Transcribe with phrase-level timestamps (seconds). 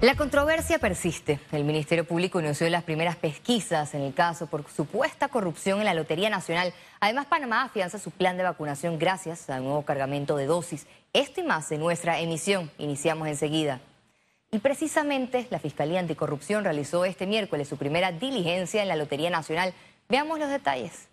[0.00, 1.40] La controversia persiste.
[1.50, 5.94] El Ministerio Público inició las primeras pesquisas en el caso por supuesta corrupción en la
[5.94, 6.72] Lotería Nacional.
[7.00, 10.86] Además, Panamá afianza su plan de vacunación gracias al nuevo cargamento de dosis.
[11.12, 12.70] Esto y más en nuestra emisión.
[12.78, 13.80] Iniciamos enseguida.
[14.52, 19.74] Y precisamente la Fiscalía Anticorrupción realizó este miércoles su primera diligencia en la Lotería Nacional.
[20.08, 21.08] Veamos los detalles.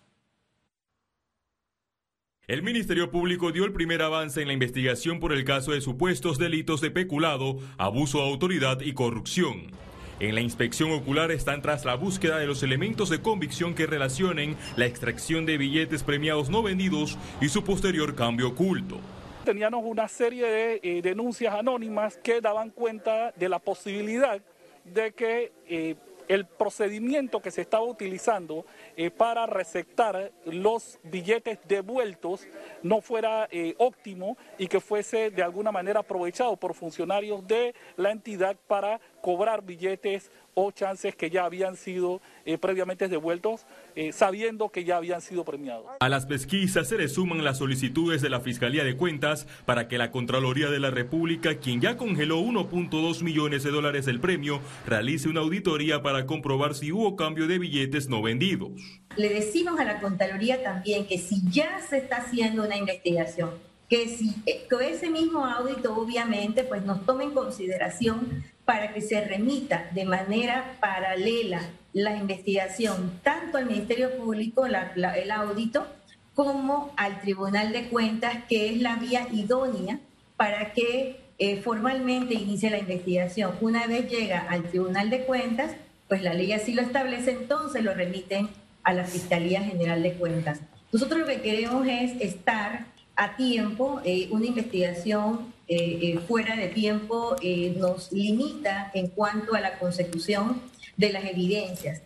[2.48, 6.38] El Ministerio Público dio el primer avance en la investigación por el caso de supuestos
[6.38, 9.72] delitos de peculado, abuso de autoridad y corrupción.
[10.20, 14.54] En la inspección ocular están tras la búsqueda de los elementos de convicción que relacionen
[14.76, 19.00] la extracción de billetes premiados no vendidos y su posterior cambio oculto.
[19.44, 24.40] Teníamos una serie de eh, denuncias anónimas que daban cuenta de la posibilidad
[24.84, 25.96] de que eh,
[26.28, 28.66] el procedimiento que se estaba utilizando
[28.96, 32.46] eh, para receptar los billetes devueltos
[32.82, 38.10] no fuera eh, óptimo y que fuese de alguna manera aprovechado por funcionarios de la
[38.10, 44.68] entidad para cobrar billetes o chances que ya habían sido eh, previamente devueltos, eh, sabiendo
[44.68, 45.86] que ya habían sido premiados.
[45.98, 49.98] A las pesquisas se le suman las solicitudes de la Fiscalía de Cuentas para que
[49.98, 55.28] la Contraloría de la República, quien ya congeló 1.2 millones de dólares del premio, realice
[55.28, 58.70] una auditoría para comprobar si hubo cambio de billetes no vendidos.
[59.16, 63.50] Le decimos a la Contraloría también que si ya se está haciendo una investigación,
[63.88, 69.00] que si eh, con ese mismo audito obviamente pues nos tome en consideración para que
[69.00, 71.62] se remita de manera paralela
[71.94, 75.86] la investigación tanto al Ministerio Público, el audito,
[76.34, 80.00] como al Tribunal de Cuentas, que es la vía idónea
[80.36, 83.52] para que eh, formalmente inicie la investigación.
[83.62, 85.70] Una vez llega al Tribunal de Cuentas,
[86.08, 88.48] pues la ley así lo establece, entonces lo remiten
[88.82, 90.60] a la Fiscalía General de Cuentas.
[90.92, 96.68] Nosotros lo que queremos es estar a tiempo, eh, una investigación eh, eh, fuera de
[96.68, 97.36] tiempo
[97.76, 100.60] nos limita en cuanto a la consecución
[100.96, 102.02] de las evidencias.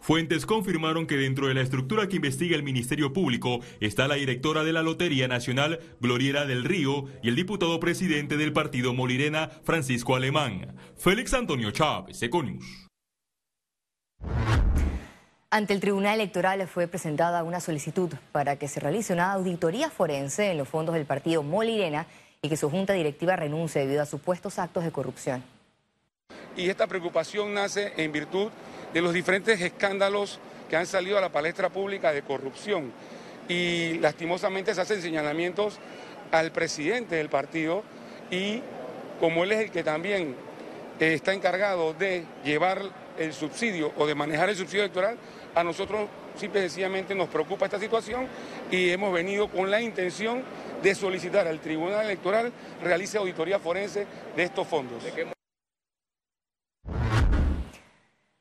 [0.00, 4.64] Fuentes confirmaron que dentro de la estructura que investiga el Ministerio Público está la directora
[4.64, 10.16] de la Lotería Nacional, Gloriera del Río, y el diputado presidente del partido Molirena, Francisco
[10.16, 10.76] Alemán.
[10.96, 12.88] Félix Antonio Chávez, Econius.
[15.50, 20.50] Ante el Tribunal Electoral fue presentada una solicitud para que se realice una auditoría forense
[20.50, 22.06] en los fondos del partido Molirena
[22.42, 25.42] y que su junta directiva renuncie debido a supuestos actos de corrupción.
[26.56, 28.50] Y esta preocupación nace en virtud
[28.92, 30.38] de los diferentes escándalos
[30.68, 32.92] que han salido a la palestra pública de corrupción.
[33.48, 35.78] Y lastimosamente se hacen señalamientos
[36.30, 37.82] al presidente del partido
[38.30, 38.62] y
[39.18, 40.36] como él es el que también
[41.00, 42.82] eh, está encargado de llevar
[43.18, 45.16] el subsidio o de manejar el subsidio electoral,
[45.54, 48.28] a nosotros simple y sencillamente nos preocupa esta situación
[48.70, 50.42] y hemos venido con la intención
[50.82, 52.52] de solicitar al Tribunal Electoral
[52.82, 54.06] realice auditoría forense
[54.36, 55.02] de estos fondos.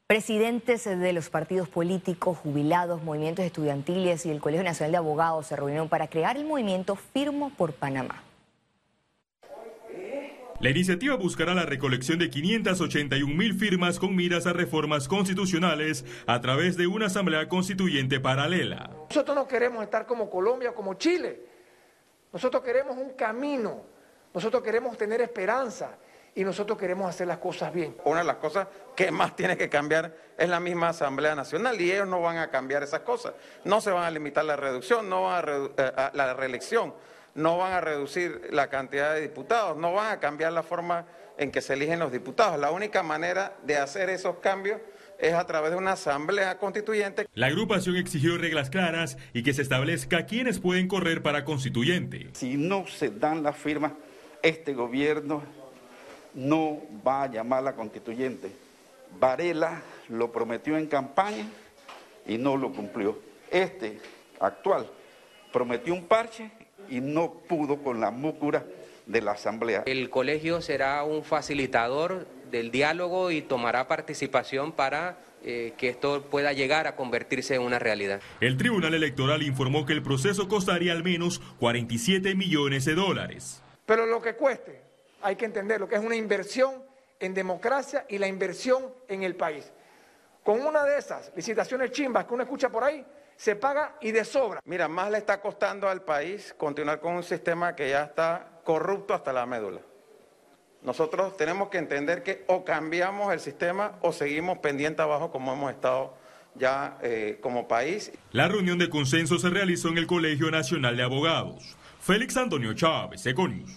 [0.07, 5.57] Presidentes de los partidos políticos, jubilados, movimientos estudiantiles y el Colegio Nacional de Abogados se
[5.57, 8.23] reunieron para crear el movimiento Firmo por Panamá.
[10.59, 16.41] La iniciativa buscará la recolección de 581 mil firmas con miras a reformas constitucionales a
[16.41, 18.89] través de una asamblea constituyente paralela.
[19.09, 21.56] Nosotros no queremos estar como Colombia, como Chile.
[22.37, 23.81] Nosotros queremos un camino.
[24.31, 25.97] Nosotros queremos tener esperanza
[26.35, 27.97] y nosotros queremos hacer las cosas bien.
[28.03, 31.91] Una de las cosas que más tiene que cambiar es la misma Asamblea Nacional y
[31.91, 33.33] ellos no van a cambiar esas cosas.
[33.63, 36.93] No se van a limitar la reducción, no van a, eh, a la reelección
[37.33, 41.05] no van a reducir la cantidad de diputados, no van a cambiar la forma
[41.37, 42.59] en que se eligen los diputados.
[42.59, 44.81] La única manera de hacer esos cambios
[45.19, 47.27] es a través de una asamblea constituyente.
[47.33, 52.29] La agrupación exigió reglas claras y que se establezca quiénes pueden correr para constituyente.
[52.33, 53.93] Si no se dan las firmas,
[54.41, 55.43] este gobierno
[56.33, 58.51] no va a llamar a la constituyente.
[59.19, 61.45] Varela lo prometió en campaña
[62.27, 63.19] y no lo cumplió.
[63.49, 63.99] Este
[64.39, 64.87] actual
[65.51, 66.51] prometió un parche
[66.89, 68.63] y no pudo con la múcura
[69.05, 69.83] de la Asamblea.
[69.85, 76.51] El colegio será un facilitador del diálogo y tomará participación para eh, que esto pueda
[76.53, 78.21] llegar a convertirse en una realidad.
[78.41, 83.61] El Tribunal Electoral informó que el proceso costaría al menos 47 millones de dólares.
[83.85, 84.81] Pero lo que cueste,
[85.21, 86.83] hay que entender lo que es una inversión
[87.19, 89.71] en democracia y la inversión en el país.
[90.43, 93.05] Con una de esas licitaciones chimbas que uno escucha por ahí,
[93.35, 94.59] se paga y de sobra.
[94.65, 99.13] Mira, más le está costando al país continuar con un sistema que ya está corrupto
[99.13, 99.81] hasta la médula.
[100.87, 105.69] Nosotros tenemos que entender que o cambiamos el sistema o seguimos pendiente abajo como hemos
[105.69, 106.13] estado
[106.55, 108.09] ya eh, como país.
[108.31, 111.75] La reunión de consenso se realizó en el Colegio Nacional de Abogados.
[111.99, 113.69] Félix Antonio Chávez, Econius.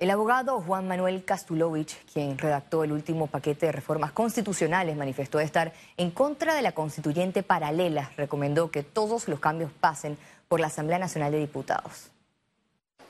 [0.00, 5.72] El abogado Juan Manuel Kastulovich, quien redactó el último paquete de reformas constitucionales, manifestó estar
[5.96, 8.10] en contra de la constituyente paralela.
[8.16, 10.18] Recomendó que todos los cambios pasen
[10.48, 12.10] por la Asamblea Nacional de Diputados.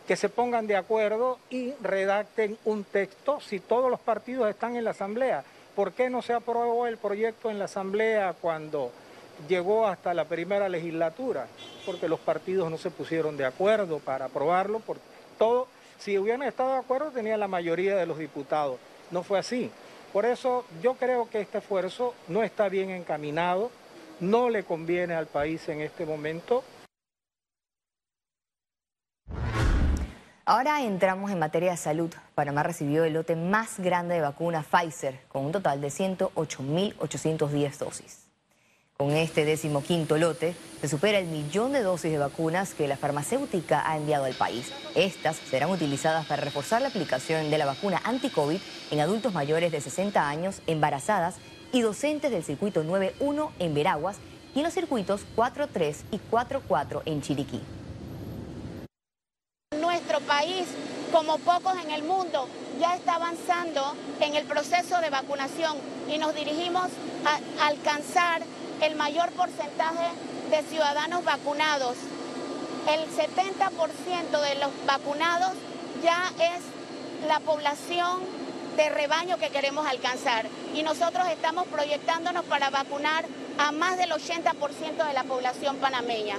[0.09, 4.85] Que se pongan de acuerdo y redacten un texto si todos los partidos están en
[4.85, 5.45] la Asamblea.
[5.77, 8.91] ¿Por qué no se aprobó el proyecto en la Asamblea cuando
[9.49, 11.47] llegó hasta la primera legislatura?
[11.87, 14.97] Porque los partidos no se pusieron de acuerdo para aprobarlo, por
[15.39, 15.69] todo
[15.99, 18.79] si hubieran estado de acuerdo, tenía la mayoría de los diputados.
[19.11, 19.71] No fue así.
[20.13, 23.71] Por eso yo creo que este esfuerzo no está bien encaminado,
[24.21, 26.63] no le conviene al país en este momento.
[30.51, 32.09] Ahora entramos en materia de salud.
[32.35, 38.21] Panamá recibió el lote más grande de vacuna Pfizer, con un total de 108.810 dosis.
[38.97, 43.83] Con este decimoquinto lote, se supera el millón de dosis de vacunas que la farmacéutica
[43.87, 44.73] ha enviado al país.
[44.95, 48.59] Estas serán utilizadas para reforzar la aplicación de la vacuna anti-COVID
[48.91, 51.35] en adultos mayores de 60 años, embarazadas
[51.73, 54.17] y docentes del circuito 9.1 en Veraguas
[54.55, 57.61] y en los circuitos 4.3 y 4.4 en Chiriquí.
[60.39, 60.69] País,
[61.11, 62.49] como pocos en el mundo,
[62.79, 65.77] ya está avanzando en el proceso de vacunación
[66.09, 66.85] y nos dirigimos
[67.27, 68.43] a alcanzar
[68.81, 70.07] el mayor porcentaje
[70.49, 71.97] de ciudadanos vacunados.
[72.89, 75.55] El 70% de los vacunados
[76.05, 78.21] ya es la población
[78.77, 80.47] de rebaño que queremos alcanzar.
[80.73, 83.25] Y nosotros estamos proyectándonos para vacunar
[83.59, 86.37] a más del 80% de la población panameña.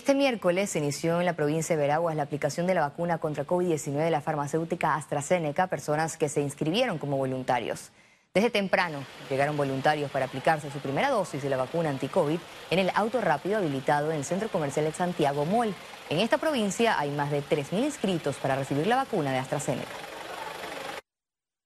[0.00, 3.46] Este miércoles se inició en la provincia de Veraguas la aplicación de la vacuna contra
[3.46, 7.90] COVID-19 de la farmacéutica AstraZeneca personas que se inscribieron como voluntarios.
[8.32, 12.38] Desde temprano llegaron voluntarios para aplicarse su primera dosis de la vacuna anti-COVID
[12.70, 15.74] en el auto rápido habilitado en el Centro Comercial de Santiago Mall.
[16.08, 19.84] En esta provincia hay más de 3.000 inscritos para recibir la vacuna de AstraZeneca.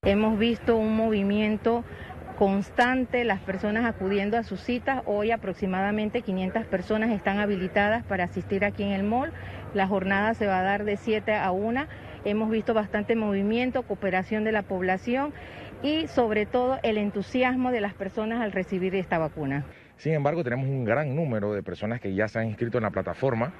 [0.02, 1.84] Hemos visto un movimiento
[2.36, 5.02] constante, las personas acudiendo a sus citas.
[5.06, 9.32] Hoy aproximadamente 500 personas están habilitadas para asistir aquí en el mall.
[9.74, 11.86] La jornada se va a dar de 7 a 1.
[12.24, 15.32] Hemos visto bastante movimiento, cooperación de la población
[15.82, 19.64] y sobre todo el entusiasmo de las personas al recibir esta vacuna.
[19.96, 22.90] Sin embargo, tenemos un gran número de personas que ya se han inscrito en la
[22.90, 23.52] plataforma.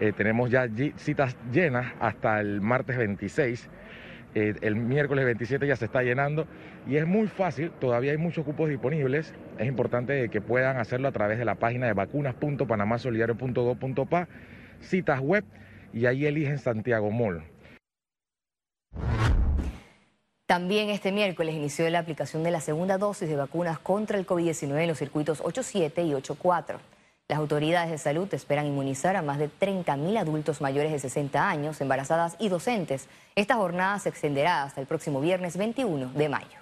[0.00, 0.66] Eh, tenemos ya
[0.96, 3.68] citas llenas hasta el martes 26.
[4.34, 6.46] Eh, el miércoles 27 ya se está llenando
[6.88, 9.32] y es muy fácil, todavía hay muchos cupos disponibles.
[9.58, 14.28] Es importante que puedan hacerlo a través de la página de vacunas.panamasolidario.gov.pa,
[14.80, 15.44] citas web
[15.92, 17.44] y ahí eligen Santiago Mall.
[20.46, 24.78] También este miércoles inició la aplicación de la segunda dosis de vacunas contra el COVID-19
[24.78, 26.76] en los circuitos 8.7 y 8.4.
[27.34, 31.80] Las autoridades de salud esperan inmunizar a más de 30.000 adultos mayores de 60 años,
[31.80, 33.08] embarazadas y docentes.
[33.34, 36.60] Esta jornada se extenderá hasta el próximo viernes 21 de mayo.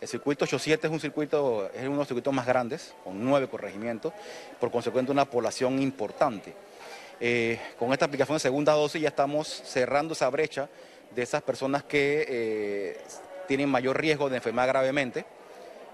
[0.00, 3.50] El circuito 87 es un circuito, es uno de los circuitos más grandes, con nueve
[3.50, 4.14] corregimientos,
[4.58, 6.54] por consecuente una población importante.
[7.20, 10.70] Eh, con esta aplicación de segunda dosis ya estamos cerrando esa brecha
[11.14, 13.00] de esas personas que eh,
[13.46, 15.26] tienen mayor riesgo de enfermar gravemente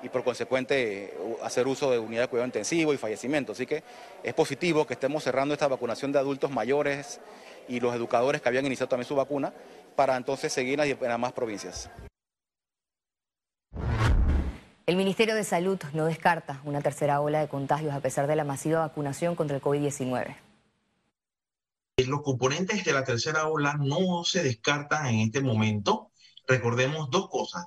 [0.03, 3.53] y por consecuente hacer uso de unidades de cuidado intensivo y fallecimiento.
[3.53, 3.83] Así que
[4.23, 7.21] es positivo que estemos cerrando esta vacunación de adultos mayores
[7.69, 9.53] y los educadores que habían iniciado también su vacuna
[9.97, 11.91] para entonces seguir en las más provincias.
[14.87, 18.45] El Ministerio de Salud no descarta una tercera ola de contagios a pesar de la
[18.45, 20.37] masiva vacunación contra el COVID-19.
[22.07, 26.13] Los componentes de la tercera ola no se descartan en este momento.
[26.47, 27.65] Recordemos dos cosas.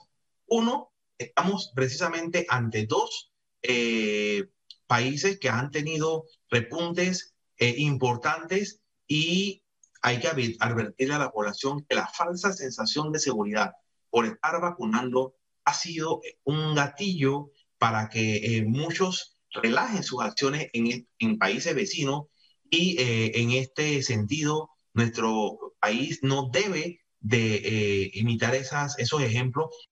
[0.48, 4.46] Uno, estamos precisamente ante dos eh,
[4.88, 9.62] países que han tenido repuntes eh, importantes y
[10.02, 13.74] hay que advertirle a la población que la falsa sensación de seguridad
[14.10, 15.36] por estar vacunando
[15.66, 22.24] ha sido un gatillo para que eh, muchos relajen sus acciones en, en países vecinos
[22.70, 29.89] y eh, en este sentido, nuestro país no debe de eh, imitar esas, esos ejemplos.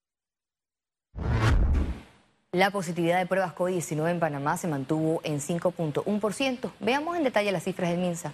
[2.51, 6.71] La positividad de pruebas COVID-19 en Panamá se mantuvo en 5.1%.
[6.79, 8.33] Veamos en detalle las cifras del MINSA.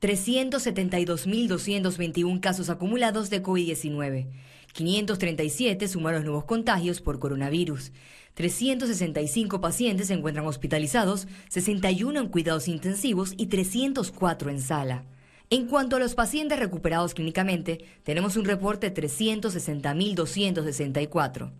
[0.00, 4.26] 372.221 casos acumulados de COVID-19.
[4.72, 7.92] 537 sumaron nuevos contagios por coronavirus.
[8.34, 15.04] 365 pacientes se encuentran hospitalizados, 61 en cuidados intensivos y 304 en sala.
[15.52, 21.52] En cuanto a los pacientes recuperados clínicamente, tenemos un reporte de 360.264.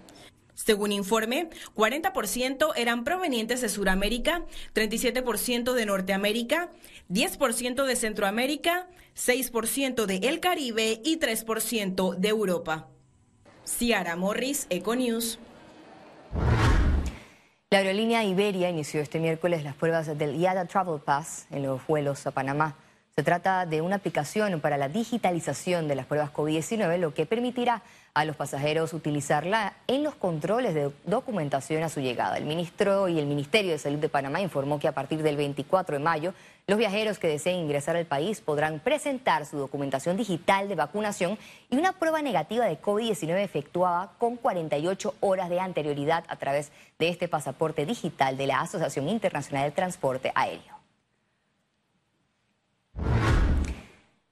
[0.53, 6.71] Según informe, 40% eran provenientes de Sudamérica, 37% de Norteamérica,
[7.09, 12.87] 10% de Centroamérica, 6% de El Caribe y 3% de Europa.
[13.65, 15.39] Ciara Morris, Econews.
[17.72, 22.27] La aerolínea Iberia inició este miércoles las pruebas del IATA Travel Pass en los vuelos
[22.27, 22.75] a Panamá.
[23.17, 27.81] Se trata de una aplicación para la digitalización de las pruebas COVID-19, lo que permitirá
[28.13, 32.38] a los pasajeros utilizarla en los controles de documentación a su llegada.
[32.38, 35.98] El ministro y el Ministerio de Salud de Panamá informó que a partir del 24
[35.98, 36.34] de mayo,
[36.67, 41.77] los viajeros que deseen ingresar al país podrán presentar su documentación digital de vacunación y
[41.77, 46.69] una prueba negativa de COVID-19 efectuada con 48 horas de anterioridad a través
[47.00, 50.75] de este pasaporte digital de la Asociación Internacional de Transporte Aéreo.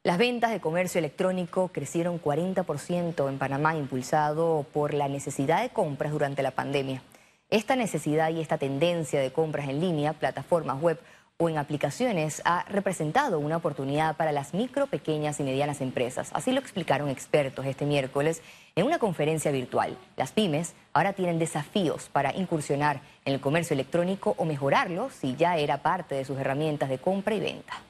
[0.05, 6.11] Las ventas de comercio electrónico crecieron 40% en Panamá, impulsado por la necesidad de compras
[6.11, 7.01] durante la pandemia.
[7.49, 10.99] Esta necesidad y esta tendencia de compras en línea, plataformas web
[11.37, 16.31] o en aplicaciones ha representado una oportunidad para las micro, pequeñas y medianas empresas.
[16.33, 18.41] Así lo explicaron expertos este miércoles
[18.75, 19.97] en una conferencia virtual.
[20.17, 25.55] Las pymes ahora tienen desafíos para incursionar en el comercio electrónico o mejorarlo si ya
[25.55, 27.81] era parte de sus herramientas de compra y venta.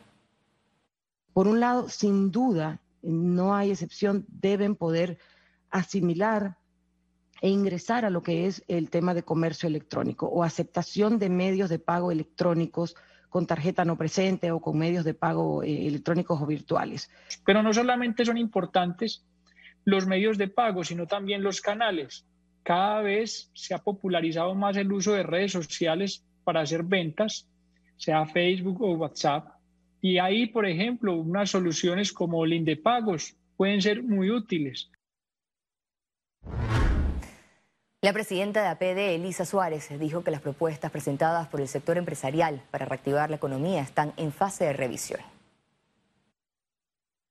[1.33, 5.17] Por un lado, sin duda, no hay excepción, deben poder
[5.69, 6.57] asimilar
[7.41, 11.69] e ingresar a lo que es el tema de comercio electrónico o aceptación de medios
[11.69, 12.95] de pago electrónicos
[13.27, 17.09] con tarjeta no presente o con medios de pago eh, electrónicos o virtuales.
[17.43, 19.25] Pero no solamente son importantes
[19.85, 22.25] los medios de pago, sino también los canales.
[22.61, 27.49] Cada vez se ha popularizado más el uso de redes sociales para hacer ventas,
[27.97, 29.47] sea Facebook o WhatsApp.
[30.03, 34.91] Y ahí, por ejemplo, unas soluciones como Lindepagos pueden ser muy útiles.
[38.01, 42.61] La presidenta de APD, Elisa Suárez, dijo que las propuestas presentadas por el sector empresarial
[42.69, 45.21] para reactivar la economía están en fase de revisión.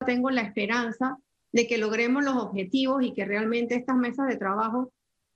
[0.07, 1.19] Tengo la esperanza
[1.53, 4.91] de que logremos los objetivos y que realmente estas mesas de trabajo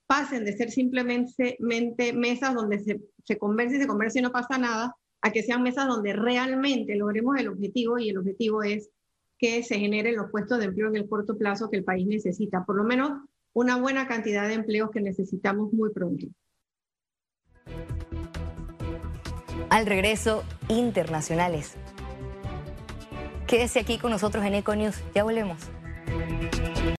[0.07, 4.57] pasen de ser simplemente mesas donde se, se conversa y se conversa y no pasa
[4.57, 8.89] nada, a que sean mesas donde realmente logremos el objetivo y el objetivo es
[9.37, 12.65] que se generen los puestos de empleo en el corto plazo que el país necesita,
[12.65, 13.11] por lo menos
[13.53, 16.27] una buena cantidad de empleos que necesitamos muy pronto.
[19.69, 21.75] Al regreso, internacionales.
[23.47, 25.57] Quédese aquí con nosotros en Econews, ya volvemos.